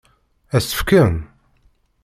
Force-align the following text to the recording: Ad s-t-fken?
Ad 0.55 0.61
s-t-fken? 0.63 1.15